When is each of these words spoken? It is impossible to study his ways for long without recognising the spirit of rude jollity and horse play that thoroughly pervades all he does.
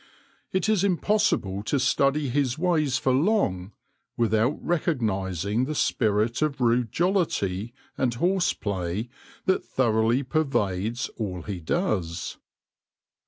It 0.51 0.67
is 0.67 0.83
impossible 0.83 1.61
to 1.61 1.79
study 1.79 2.27
his 2.29 2.57
ways 2.57 2.97
for 2.97 3.13
long 3.13 3.73
without 4.17 4.57
recognising 4.65 5.65
the 5.65 5.75
spirit 5.75 6.41
of 6.41 6.59
rude 6.59 6.91
jollity 6.91 7.71
and 7.99 8.11
horse 8.15 8.51
play 8.53 9.09
that 9.45 9.63
thoroughly 9.63 10.23
pervades 10.23 11.09
all 11.17 11.43
he 11.43 11.59
does. 11.59 12.37